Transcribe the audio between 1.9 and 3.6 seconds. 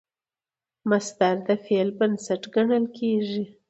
بنسټ ګڼل کېږي.